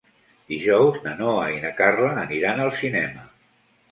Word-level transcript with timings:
Dijous 0.53 0.95
na 1.07 1.11
Noa 1.19 1.43
i 1.57 1.59
na 1.67 1.71
Carla 1.81 2.09
aniran 2.21 2.61
al 2.65 2.75
cinema. 2.79 3.29